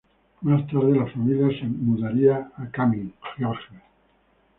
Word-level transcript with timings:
Más 0.41 0.65
tarde 0.65 0.95
la 0.95 1.05
familia 1.05 1.55
se 1.59 1.67
mudaría 1.67 2.51
a 2.57 2.67
Cumming, 2.75 3.13
Georgia. 3.37 3.83